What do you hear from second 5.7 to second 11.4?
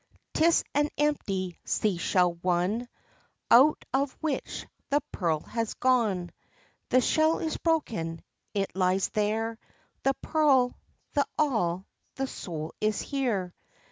gone; The shell is broken—it lies there; The pearl, the